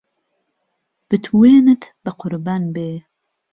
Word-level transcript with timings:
بتوێنت 1.09 1.81
به 2.03 2.09
قوربان 2.19 2.63
بێ 2.73 2.91